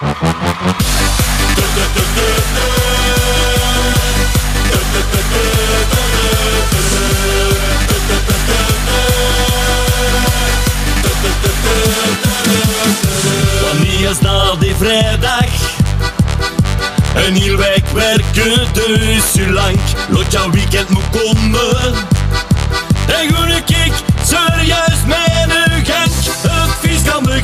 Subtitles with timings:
[0.00, 0.16] Wanneer
[14.10, 15.44] is dat die vrijdag?
[17.14, 19.78] En hier week werken dus zo lang.
[20.08, 21.94] Lot jouw weekend moet komen.
[23.06, 23.92] En goede ik
[24.24, 25.50] serieus mijn
[25.84, 26.12] gang.
[26.40, 27.39] Het feest kan beginnen.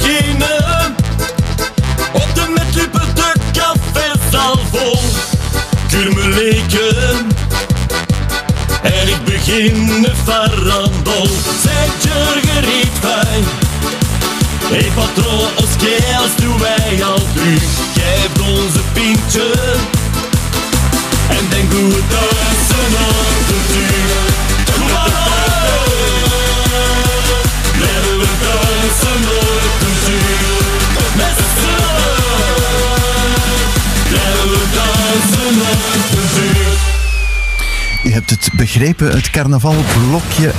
[9.56, 11.28] De farandol.
[12.00, 13.42] Gereed bij.
[14.68, 17.18] Hey patroon, ons keels doen wij al.
[17.94, 19.52] Geef ons een pintje.
[21.28, 22.15] En denk goed tussen
[38.16, 40.52] hebt het begrepen, het carnavalblokje.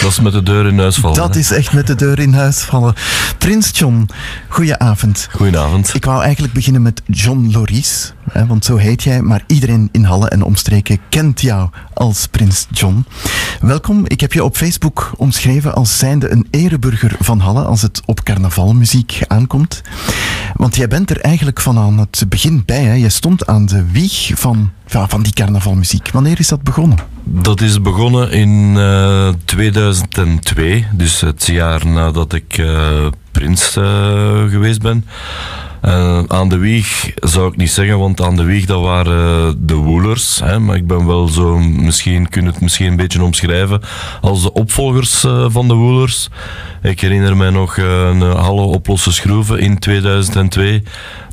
[0.00, 1.16] Dat is met de deur in huis vallen.
[1.16, 1.40] Dat hè.
[1.40, 2.94] is echt met de deur in huis vallen.
[3.38, 4.08] Prins John,
[4.48, 5.28] goedenavond.
[5.30, 5.94] Goedenavond.
[5.94, 10.04] Ik wou eigenlijk beginnen met John Loris, hè, want zo heet jij, maar iedereen in
[10.04, 13.06] Halle en omstreken kent jou als Prins John.
[13.60, 18.00] Welkom, ik heb je op Facebook omschreven als zijnde een ereburger van Halle als het
[18.04, 19.82] op carnavalmuziek aankomt.
[20.58, 22.92] Want jij bent er eigenlijk van aan het begin bij, hè.
[22.92, 26.10] je stond aan de wieg van, van die carnavalmuziek.
[26.10, 26.98] Wanneer is dat begonnen?
[27.24, 33.06] Dat is begonnen in eh, 2002, dus het jaar nadat ik eh,
[33.38, 35.04] prins eh, geweest ben.
[35.80, 39.74] Eh, aan de wieg zou ik niet zeggen, want aan de wieg dat waren de
[39.74, 40.40] woelers.
[40.44, 43.80] Hè, maar ik ben wel zo, misschien kun je het misschien een beetje omschrijven
[44.20, 46.28] als de opvolgers eh, van de woelers.
[46.82, 50.82] Ik herinner mij nog eh, een Halle op losse schroeven in 2002.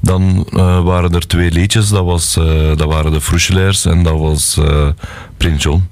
[0.01, 4.19] Dan eh, waren er twee liedjes, dat, was, eh, dat waren de Froeschelaars en dat
[4.19, 4.87] was eh,
[5.38, 5.89] Prins John.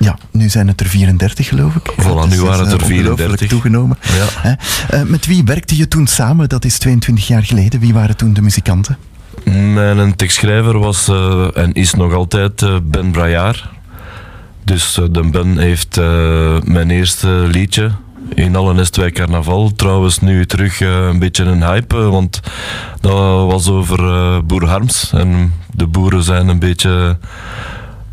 [0.00, 1.92] Ja, nu zijn het er 34 geloof ik.
[1.92, 3.10] Voilà, nu waren het eh, er 34.
[3.10, 3.98] ongelooflijk toegenomen.
[4.42, 4.56] Ja.
[4.90, 6.48] Eh, met wie werkte je toen samen?
[6.48, 7.80] Dat is 22 jaar geleden.
[7.80, 8.96] Wie waren toen de muzikanten?
[9.74, 13.70] Mijn tekstschrijver was eh, en is nog altijd eh, Ben Brajaar.
[14.64, 17.90] Dus eh, de Ben heeft eh, mijn eerste liedje
[18.34, 19.72] in alle Nestwijk Carnaval.
[19.76, 22.40] Trouwens nu terug eh, een beetje een hype, eh, want
[23.00, 23.12] dat
[23.50, 25.10] was over eh, Boer Harms.
[25.12, 27.18] En de boeren zijn een beetje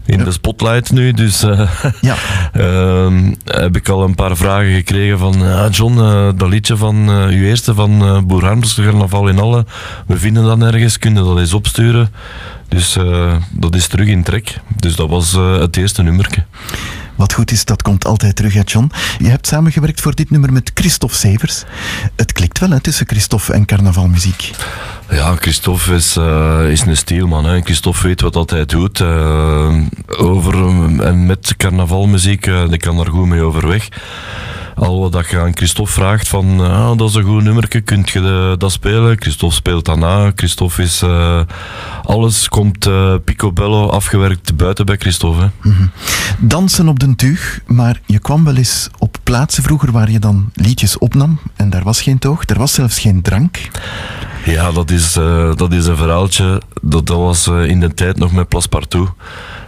[0.07, 1.43] in de spotlight nu, dus...
[1.43, 1.69] eh,
[2.01, 2.15] Ja,
[2.53, 7.09] Ehm, heb ik al een paar vragen gekregen van ah, John, eh, dat liedje van
[7.09, 9.65] eh, uw eerste van eh Boer Harms, Carnaval in Alle,
[10.07, 12.09] we vinden dat nergens, kunnen dat eens opsturen.
[12.67, 14.59] Dus eh, dat is terug in trek.
[14.75, 16.45] Dus dat was eh, het eerste nummerke.
[17.15, 18.91] wat goed is, dat komt altijd terug uit John.
[19.19, 21.63] Je hebt samengewerkt voor dit nummer met Christophe Severs.
[22.15, 24.51] Het klikt wel hè, tussen Christophe en carnavalmuziek.
[25.09, 27.45] Ja, Christophe is, eh, is een stielman.
[27.45, 27.61] Hè.
[27.61, 28.99] Christophe weet wat dat hij doet.
[28.99, 29.75] eh,
[30.17, 30.53] over,
[31.01, 33.87] en met carnavalmuziek, eh die kan daar goed mee overweg.
[34.75, 38.09] Al wat dat je aan Christophe vraagt van, ah, dat is een goed nummerke, kunt
[38.09, 39.15] je de- dat spelen?
[39.21, 40.31] Christophe speelt dat na.
[40.35, 41.03] Christophe is,
[42.03, 42.89] alles komt
[43.23, 45.41] picobello afgewerkt buiten bij Christophe.
[45.61, 45.69] Hè.
[46.39, 50.49] Dansen op den tuig, maar je kwam wel eens op plaatsen vroeger waar je dan
[50.53, 53.69] liedjes opnam en daar was geen toog, er was zelfs geen drank.
[54.45, 56.61] Ja, dat is, eh, dat is een verhaaltje.
[56.81, 59.09] Dat, dat was eh, in de tijd nog met Passepartout.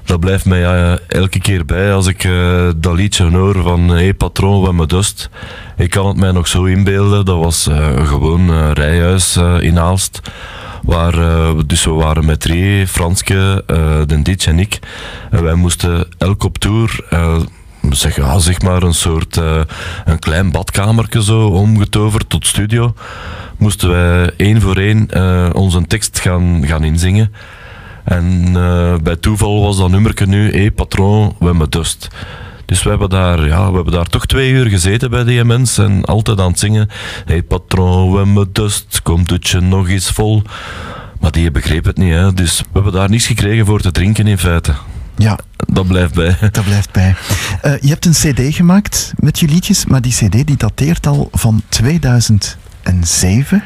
[0.04, 2.30] Dat blijft mij eh, elke keer bij als ik
[2.78, 5.30] dat liedje hoor van Hé hey, patroon, wat me dust.
[5.78, 7.26] Ik kan het mij nog zo inbeelden.
[7.26, 7.70] Dat was
[8.04, 10.22] gewoon rijhuis in Aalst.
[10.84, 11.16] Waar,
[11.66, 13.64] dus we waren met drie, Franske,
[14.08, 14.80] Den Ditch en ik.
[15.32, 17.04] En wij moesten elk op tour...
[17.96, 19.62] zeg, ja, zeg maar een soort eh,
[20.06, 22.94] een klein badkamertje zo omgetoverd tot studio
[23.60, 27.34] moesten wij één voor één eh, onze tekst gaan, gaan inzingen.
[28.04, 32.08] En eh, bij toeval was dat nummerke nu, hé patroon, we hebben dust.
[32.66, 35.86] Dus we hebben, daar, ja, we hebben daar toch twee uur gezeten bij die mensen
[35.86, 36.90] en altijd aan het zingen.
[37.26, 40.42] Hé hey, patroon, we hebben dust, komt het je nog eens vol.
[41.20, 42.34] Maar die begreep het niet, hè.
[42.34, 44.74] dus we hebben daar niets gekregen voor te drinken in feite.
[45.20, 46.38] Ja, Dat blijft bij.
[46.52, 47.16] dat blijft bij.
[47.62, 51.30] Eh, je hebt een cd gemaakt met je liedjes, maar die cd die dateert al
[51.32, 53.64] van 2007.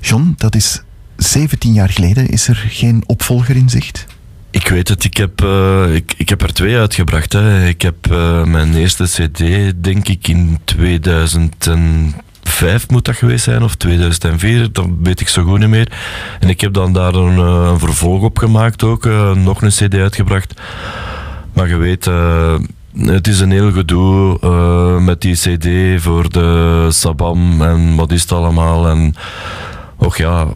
[0.00, 0.82] John, dat is
[1.16, 2.28] 17 jaar geleden.
[2.28, 4.06] Is er geen opvolger in zicht?
[4.50, 7.32] Ik weet het, ik heb, eh, ik, ik heb er twee uitgebracht.
[7.32, 7.66] Hè.
[7.66, 9.38] Ik heb eh, mijn eerste CD,
[9.84, 10.58] denk ik, in
[12.62, 15.92] 2005 moet dat geweest zijn, of 2004, dat weet ik zo goed niet meer.
[16.40, 19.70] En ik heb dan daar een, eh, een vervolg op gemaakt ook, eh, nog een
[19.70, 20.60] CD uitgebracht.
[21.52, 22.54] Maar je weet, eh,
[22.96, 28.32] het is een heel gedoe met die CD voor de Sabam en wat is het
[28.32, 28.88] allemaal.
[28.88, 29.14] En
[29.96, 30.46] och ja,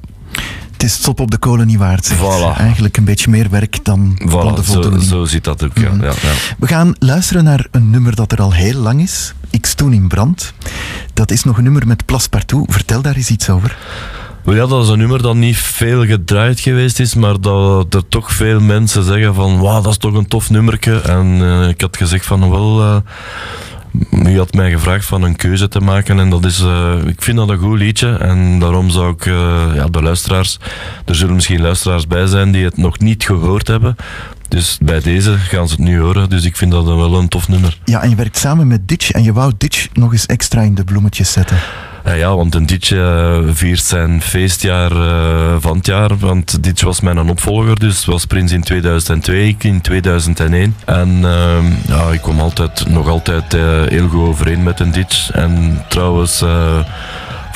[0.77, 2.15] het is stop op de kolen niet waard.
[2.15, 2.59] Voilà.
[2.59, 5.03] Eigenlijk een beetje meer werk dan, voilà, de voldoening.
[5.03, 8.15] Zo, zo zit dat ook, ja, mm ja, ja, We gaan luisteren naar een nummer
[8.15, 9.35] dat er al heel lang is.
[9.51, 10.53] Ik stoen in brand.
[11.15, 12.73] Dat is nog een nummer met Plaspartout.
[12.73, 13.77] Vertel daar eens iets over.
[14.45, 18.33] Ja, dat is een nummer dat niet veel gedraaid geweest is, maar dat er toch
[18.33, 21.01] veel mensen zeggen van wauw, dat is toch een tof nummerke.
[21.01, 22.97] En uh, ik had gezegd van wel, uh,
[24.11, 27.37] u had mij gevraagd van een keuze te maken en dat is, uh, ik vind
[27.37, 29.25] dat een goed liedje en daarom zou ik
[29.75, 30.59] ja, de luisteraars,
[31.05, 33.97] er zullen misschien luisteraars bij zijn die het nog niet gehoord hebben,
[34.49, 36.31] dus bij deze gaan ze het nu horen.
[36.31, 37.79] Dus ik vind dat wel een tof nummer.
[37.85, 40.75] Ja, en je werkt samen met Ditch en je wou Ditch nog eens extra in
[40.75, 41.57] de bloemetjes zetten.
[42.05, 46.19] Ja, want een Ditch uh, viert zijn feestjaar uh, van het jaar.
[46.19, 50.77] Want Ditch was mijn opvolger, dus was Prins in 2002, ik in 2001.
[50.85, 51.57] En uh,
[51.87, 55.31] ja, ik kwam altijd, nog altijd uh, heel goed overeen met een Ditch.
[55.31, 56.43] En trouwens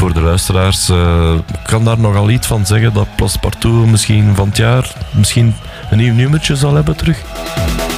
[0.00, 0.88] voor de luisteraars.
[0.88, 5.54] Uh, ik kan daar nogal iets van zeggen dat Passepartout misschien van het jaar misschien
[5.90, 7.18] een nieuw nummertje zal hebben terug.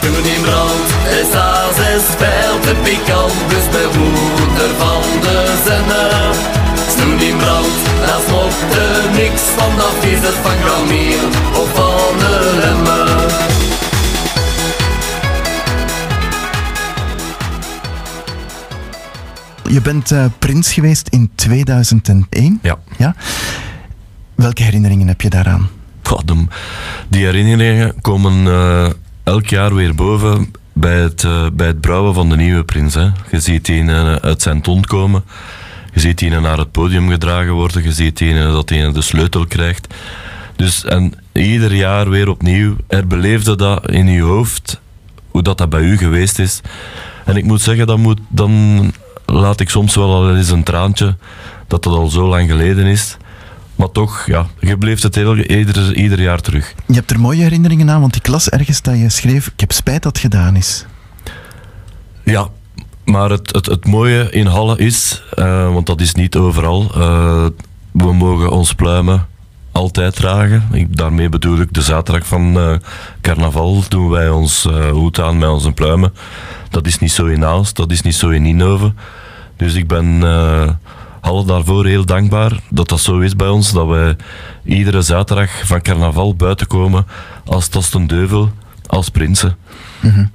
[0.00, 0.86] Toen in brand
[1.20, 6.50] is als is veel te pikant, dus bewoner van de zinnen.
[6.96, 7.66] Toen in brand,
[8.06, 11.24] dat er niks van, dat is het van Gramier
[11.60, 13.10] of van de Lemmer.
[19.72, 22.58] Je bent uh, prins geweest in 2001.
[22.62, 22.78] Ja.
[22.96, 23.14] ja.
[24.34, 25.68] Welke herinneringen heb je daaraan?
[27.08, 28.86] Die herinneringen komen uh,
[29.22, 32.94] elk jaar weer boven bij het, uh, bij het brouwen van de nieuwe prins.
[32.94, 33.08] Hè.
[33.30, 35.24] Je ziet die uit zijn ton komen.
[35.92, 37.82] Je ziet die naar het podium gedragen worden.
[37.82, 39.94] Je ziet die dat hij de sleutel krijgt.
[40.56, 44.80] Dus, en ieder jaar weer opnieuw herbeleefde dat in je hoofd,
[45.30, 46.60] hoe dat, dat bij u geweest is.
[47.24, 48.92] En ik moet zeggen, dat moet dan
[49.26, 51.16] laat ik soms wel al eens een traantje
[51.66, 53.16] dat het al zo lang geleden is.
[53.82, 56.74] Maar toch, ja, je bleef het heel, ieder, ieder jaar terug.
[56.86, 59.72] Je hebt er mooie herinneringen aan, want ik las ergens dat je schreef: Ik heb
[59.72, 60.84] spijt dat het gedaan is.
[62.22, 62.48] Ja,
[63.04, 67.46] maar het, het, het mooie in Halle is, uh, want dat is niet overal, uh,
[67.92, 69.26] we mogen ons pluimen
[69.72, 70.68] altijd dragen.
[70.72, 72.74] Ik, daarmee bedoel ik de zaterdag van uh,
[73.20, 76.14] carnaval doen wij ons hoed aan met onze pluimen.
[76.70, 78.96] Dat is niet zo in Aalst, dat is niet zo in Inhoven.
[79.56, 80.22] Dus ik ben
[81.22, 83.72] alle daarvoor heel dankbaar dat dat zo is bij ons.
[83.72, 84.16] Dat wij
[84.64, 87.06] iedere zaterdag van carnaval buiten komen
[87.44, 88.50] als Tostendeuvel,
[88.86, 89.56] als prinsen.
[90.00, 90.30] Mm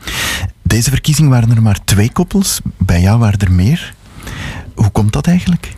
[0.62, 2.60] Deze verkiezing waren er maar twee koppels.
[2.78, 3.94] Bij jou waren er meer.
[4.76, 5.74] Hoe komt dat eigenlijk?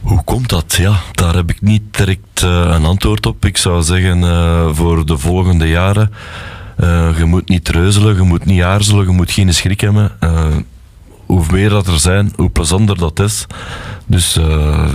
[0.00, 0.74] Hoe komt dat?
[0.74, 3.44] Ja, daar heb ik niet direct uh, een antwoord op.
[3.44, 6.12] Ik zou zeggen uh, voor de volgende jaren.
[6.80, 10.12] Uh, je moet niet treuzelen, je moet niet aarzelen, je moet geen schrik hebben
[11.36, 13.46] hoe meer dat er zijn, hoe plezanter dat is.
[14.06, 14.94] Dus, uh,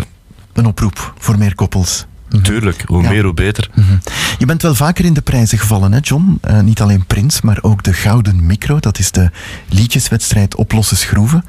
[0.53, 2.05] een oproep voor meer koppels.
[2.29, 2.43] Mhm.
[2.43, 3.69] Tuurlijk, hoe meer hoe beter.
[3.73, 3.97] Mhm.
[4.37, 6.39] Je bent wel vaker in de prijzen gevallen, hè John?
[6.47, 8.79] Uh, niet alleen Prins, maar ook de Gouden Micro.
[8.79, 9.29] Dat is de
[9.69, 11.45] liedjeswedstrijd Oplossen Schroeven.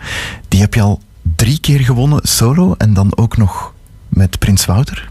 [0.48, 1.00] Die heb je al
[1.36, 3.72] drie keer gewonnen, solo, en dan ook nog
[4.08, 5.08] met Prins Wouter.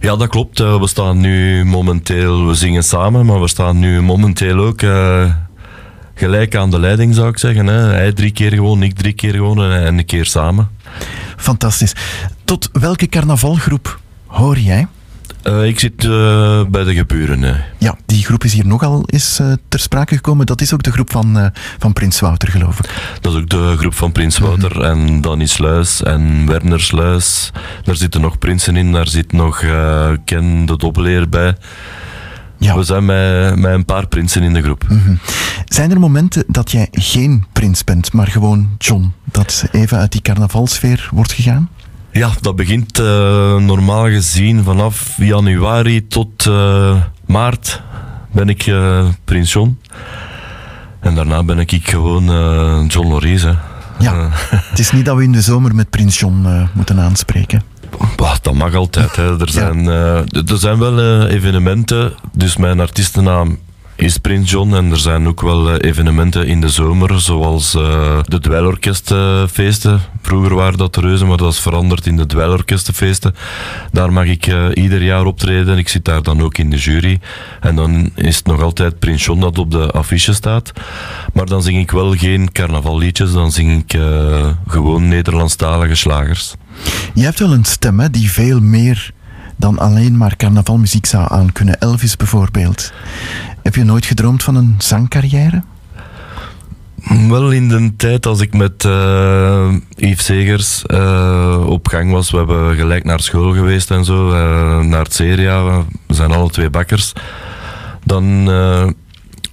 [0.00, 0.60] Ja, dat klopt.
[0.60, 5.32] Uh, we staan nu momenteel, we zingen samen, maar we staan nu momenteel ook uh,
[6.18, 7.66] gelijk aan de leiding, zou ik zeggen.
[7.66, 7.80] Hè.
[7.80, 10.68] Hij drie keer gewonnen, ik drie keer gewonnen en een keer samen.
[11.36, 11.92] Fantastisch.
[12.44, 14.86] Tot welke carnavalgroep hoor jij?
[15.44, 17.42] Uh, ik zit uh, bij de geburen.
[17.42, 17.54] Hè.
[17.78, 20.46] Ja, die groep is hier nogal eens uh, ter sprake gekomen.
[20.46, 22.90] Dat is ook de groep van, van Prins Wouter, geloof ik.
[23.20, 25.06] Dat is ook de groep van Prins Wouter mm -hmm.
[25.06, 27.52] en Danny Sluis en Werner Sluis.
[27.82, 29.64] Daar zitten nog prinsen in, daar zit nog
[30.24, 31.56] Ken de Dobbeleer bij.
[32.58, 32.76] Ja.
[32.76, 34.84] We zijn met, met een paar prinsen in de groep.
[34.88, 35.18] Mm -hmm.
[35.64, 39.12] Zijn er momenten dat jij geen prins bent, maar gewoon John?
[39.24, 41.68] Dat even uit die carnavalsfeer wordt gegaan?
[42.10, 43.06] Ja, dat begint uh,
[43.56, 47.82] normaal gezien vanaf januari tot uh, maart
[48.32, 49.78] ben ik uh, prins John.
[51.00, 52.24] En daarna ben ik gewoon
[52.86, 53.46] John Loris.
[53.98, 54.28] Ja,
[54.70, 57.62] het is niet dat we in de zomer met prins John moeten aanspreken.
[58.16, 59.16] Bah, dat mag altijd.
[59.16, 59.40] Hè.
[59.40, 60.24] Er, zijn, ja.
[60.32, 62.14] uh, er zijn wel uh, evenementen.
[62.32, 63.58] Dus mijn artiestennaam
[63.96, 64.74] is Prins John.
[64.74, 67.20] En er zijn ook wel uh, evenementen in de zomer.
[67.20, 70.00] Zoals de dweilorkestfeesten.
[70.22, 73.34] Vroeger waren dat de reuzen, maar dat is veranderd in de dweilorkestenfeesten.
[73.92, 75.78] Daar mag ik ieder jaar optreden.
[75.78, 77.20] Ik zit daar dan ook in de jury.
[77.60, 80.72] En dan is het nog altijd Prins John dat op de affiche staat.
[81.32, 83.32] Maar dan zing ik wel geen carnavalliedjes.
[83.32, 84.00] Dan zing ik
[84.66, 86.54] gewoon Nederlandstalige slagers.
[87.14, 89.12] Je hebt wel een stem hè, die veel meer
[89.56, 91.78] dan alleen maar carnavalmuziek zou aankunnen.
[91.78, 92.92] Elvis bijvoorbeeld.
[93.62, 95.62] Heb je nooit gedroomd van een zangcarrière?
[97.28, 102.36] Wel in de tijd als ik met uh, Yves Segers uh, op gang was, we
[102.36, 105.64] hebben gelijk naar school geweest en zo, uh, naar het Seria,
[106.06, 107.12] we zijn alle twee bakkers.
[108.04, 108.50] Dan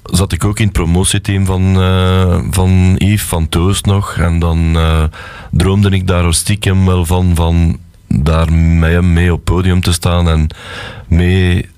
[0.03, 1.73] zat ik ook in het promotieteam van,
[2.51, 4.15] van Yves, van Toast nog.
[4.17, 4.77] En dan
[5.51, 10.29] droomde ik daar stiekem wel van, van daar met hem mee op podium te staan
[10.29, 10.47] en
[11.07, 11.69] mee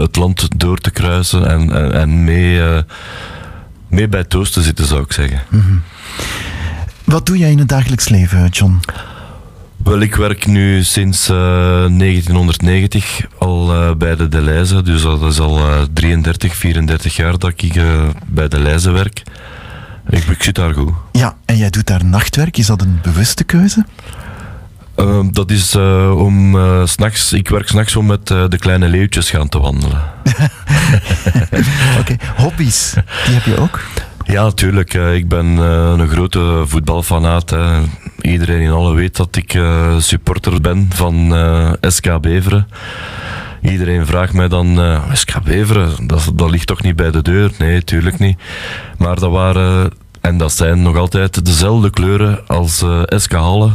[0.00, 2.60] het land door te kruisen en, en, mee
[3.88, 5.42] mee bij Toast te zitten, zou ik zeggen.
[5.48, 5.76] Mhm.
[7.04, 8.80] Wat doe jij in het dagelijks leven, John?
[9.84, 14.82] Wel, ik werk nu sinds 1990 eh, al uh, bij de Deleuze.
[14.82, 15.60] Dus dat is al
[15.92, 17.72] 33, 34 jaar dat ik
[18.26, 19.22] bij de Deleuze werk.
[20.08, 20.92] Ik, ik zit daar goed.
[21.12, 22.56] Ja, en jij doet daar nachtwerk.
[22.56, 23.84] Is dat een bewuste keuze?
[25.30, 25.74] Dat is
[26.16, 30.02] om s'nachts, ik werk s'nachts om met de kleine leeuwtjes gaan te wandelen.
[32.00, 32.94] Oké, hobby's,
[33.26, 33.80] die heb je ook?
[34.24, 34.94] Ja, natuurlijk.
[34.94, 37.50] Ik ben een grote voetbalfanaat.
[37.50, 37.80] Hè.
[38.24, 42.68] Iedereen in alle weet dat ik uh, supporter ben van uh, SK Beveren.
[43.62, 47.52] Iedereen vraagt mij dan, SK Beveren, dat, dat ligt toch niet bij de deur?
[47.58, 48.38] Nee, tuurlijk niet.
[48.98, 53.70] Maar dat waren, en dat zijn nog altijd dezelfde kleuren als SK Halle.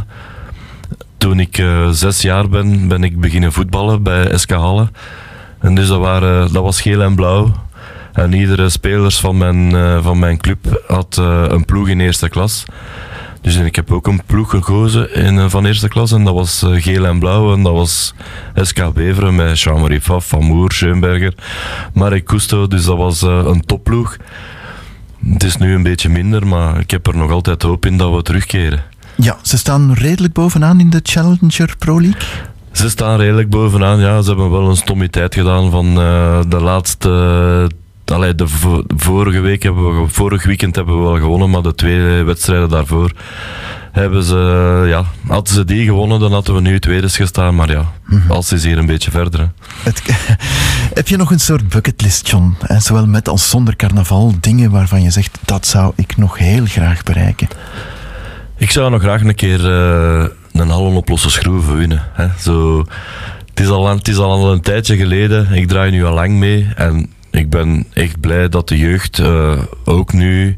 [1.18, 4.88] Toen ik zes jaar ben, ben ik beginnen voetballen bij SK Halle.
[5.60, 7.51] En dus dat, waren, dat was geel en blauw.
[8.13, 9.72] En iedere speler van mijn,
[10.03, 11.18] van mijn club had
[11.50, 12.65] een ploeg in eerste klas.
[13.41, 16.12] Dus ik heb ook een ploeg gekozen in, uh, van eerste klas.
[16.12, 17.53] En dat was geel en blauw.
[17.53, 18.13] En dat was
[18.55, 21.34] SK Beveren met Jean-Marie Pfaff, Van Moer, Schoenberger,
[21.93, 22.67] Marek Cousteau.
[22.67, 24.17] Dus dat was een topploeg.
[25.25, 28.15] Het is nu een beetje minder, maar ik heb er nog altijd hoop in dat
[28.15, 28.84] we terugkeren.
[29.15, 32.22] Ja, ze staan redelijk bovenaan in de Challenger Pro League.
[32.72, 34.22] Ze staan redelijk bovenaan, ja.
[34.22, 37.72] Ze hebben wel een stommiteit gedaan van uh, de laatste...
[38.12, 38.48] Allee, de
[38.98, 43.12] vorige week hebben we, vorig weekend hebben we wel gewonnen, maar de twee wedstrijden daarvoor
[43.92, 47.56] hebben ze, ja, hadden ze die gewonnen, dan hadden we nu tweede gestaan.
[47.56, 49.51] Maar ja, mm als is hier een beetje verder.
[49.84, 50.01] Het,
[51.00, 52.56] heb je nog een soort bucketlist, John?
[52.68, 56.66] En zowel met als zonder carnaval, dingen waarvan je zegt, dat zou ik nog heel
[56.66, 57.48] graag bereiken?
[58.58, 62.04] Ik zou nog graag een keer uh, een hallen op losse schroeven winnen.
[62.13, 62.28] Hè.
[62.39, 62.86] Zo,
[63.50, 65.51] het, is al, het is al een tijdje geleden.
[65.51, 66.68] Ik draai nu al lang mee.
[66.75, 70.57] En ik ben echt blij dat de jeugd uh, ook nu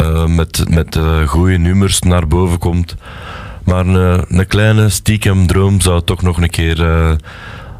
[0.00, 2.94] uh, met, met goede nummers naar boven komt.
[3.64, 6.80] Maar een, een kleine stiekem droom zou toch nog een keer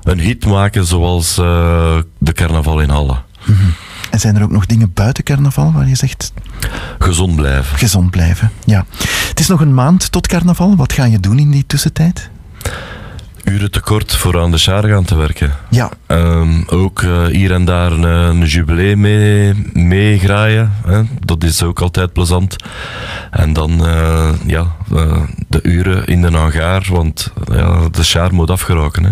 [0.02, 1.35] een hit maken zoals
[2.19, 3.16] de carnaval in Halle.
[3.45, 3.75] Mm -hmm.
[4.12, 6.33] En zijn er ook nog dingen buiten carnaval waar je zegt...
[6.99, 7.78] Gezond blijven.
[7.78, 8.85] Gezond blijven, ja.
[9.28, 10.76] Het is nog een maand tot carnaval.
[10.76, 12.31] Wat ga je doen in die tussentijd?
[13.45, 15.53] Uren tekort voor aan de char gaan te werken.
[15.71, 15.91] Ja.
[16.07, 20.73] Um, ook uh, hier en daar een, een jubilee mee, meegraaien.
[20.87, 21.03] Hè.
[21.21, 22.57] Dat is ook altijd plezant.
[23.31, 28.51] En dan uh, ja, uh, de uren in de hangaar, want ja, de char moet
[28.51, 29.05] afgeraken.
[29.05, 29.11] Hè.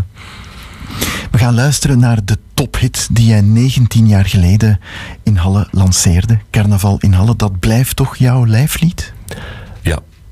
[1.31, 4.81] We gaan luisteren naar de tophit die jij 19 jaar geleden
[5.23, 6.39] in Halle lanceerde.
[6.51, 9.13] Carnaval in Halle, dat blijft toch jouw lijflied?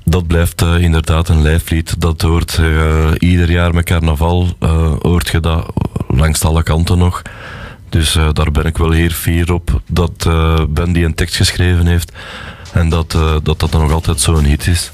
[0.09, 2.01] Dat blijft uh, inderdaad een lijflied.
[2.01, 5.73] Dat hoort uh, ieder jaar met carnaval, uh, hoort je dat
[6.07, 7.21] langs alle kanten nog.
[7.89, 10.27] Dus daar ben ik wel heel fier op dat
[10.69, 12.11] Ben die een tekst geschreven heeft
[12.71, 13.11] en dat
[13.43, 14.91] dat, dat nog altijd zo'n hit is.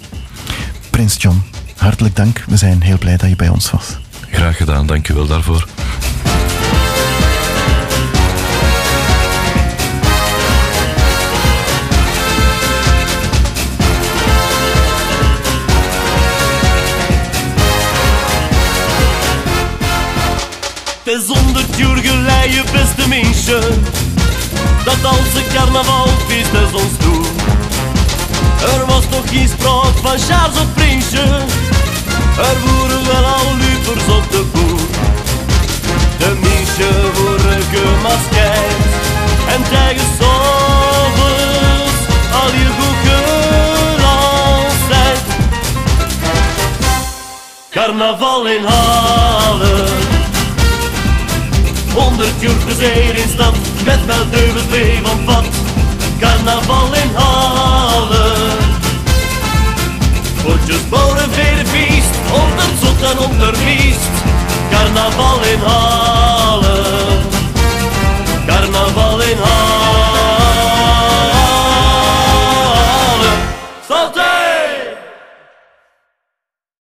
[0.89, 1.43] Prins John,
[1.77, 2.43] hartelijk dank.
[2.47, 3.97] We zijn heel blij dat je bij ons was.
[4.31, 5.67] Graag gedaan, dank u wel daarvoor.
[21.77, 23.83] Uur geleden, beste mensen,
[24.83, 27.25] dat als een carnavalfeest is ons toe.
[28.73, 31.23] Er was toch geen sprake van Charles of Prinsje,
[32.37, 34.79] er voeren wel al lupers op de boer.
[36.17, 38.85] De mensen worden gemaskeerd
[39.47, 41.95] en tegen s'avonds
[42.31, 44.15] al je goed gelanceerd.
[47.69, 49.94] Carnaval in Halen,
[53.35, 55.43] stad met wel dubbel twee van.
[56.19, 56.84] Carnaval.